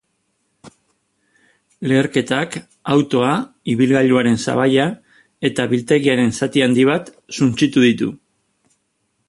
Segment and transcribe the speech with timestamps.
[1.91, 2.57] Leherketak
[2.95, 3.35] autoa,
[3.75, 4.87] ibilgailuaren sabaia
[5.51, 8.09] eta biltegiaren zati handi bat suntsitu ditu.